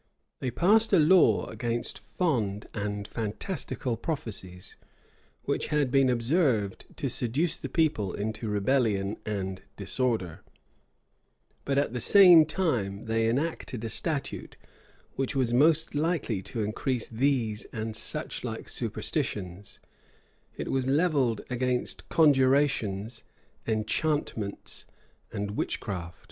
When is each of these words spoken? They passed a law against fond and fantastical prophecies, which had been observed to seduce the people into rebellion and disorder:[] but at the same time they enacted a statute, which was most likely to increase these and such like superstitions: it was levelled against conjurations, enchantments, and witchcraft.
They 0.39 0.49
passed 0.49 0.93
a 0.93 0.97
law 0.97 1.45
against 1.45 1.99
fond 1.99 2.65
and 2.73 3.07
fantastical 3.07 3.95
prophecies, 3.97 4.75
which 5.43 5.67
had 5.67 5.91
been 5.91 6.09
observed 6.09 6.85
to 6.95 7.07
seduce 7.07 7.55
the 7.55 7.69
people 7.69 8.11
into 8.11 8.49
rebellion 8.49 9.17
and 9.27 9.61
disorder:[] 9.77 10.41
but 11.65 11.77
at 11.77 11.93
the 11.93 11.99
same 11.99 12.47
time 12.47 13.05
they 13.05 13.29
enacted 13.29 13.83
a 13.83 13.89
statute, 13.89 14.57
which 15.17 15.35
was 15.35 15.53
most 15.53 15.93
likely 15.93 16.41
to 16.41 16.63
increase 16.63 17.07
these 17.07 17.65
and 17.65 17.95
such 17.95 18.43
like 18.43 18.69
superstitions: 18.69 19.77
it 20.57 20.71
was 20.71 20.87
levelled 20.87 21.41
against 21.47 22.09
conjurations, 22.09 23.21
enchantments, 23.67 24.85
and 25.31 25.51
witchcraft. 25.51 26.17